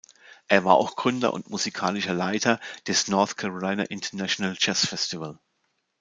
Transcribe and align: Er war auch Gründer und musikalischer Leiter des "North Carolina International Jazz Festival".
Er 0.47 0.65
war 0.65 0.77
auch 0.77 0.95
Gründer 0.95 1.31
und 1.31 1.51
musikalischer 1.51 2.15
Leiter 2.15 2.59
des 2.87 3.07
"North 3.07 3.37
Carolina 3.37 3.83
International 3.83 4.57
Jazz 4.59 4.87
Festival". 4.87 5.37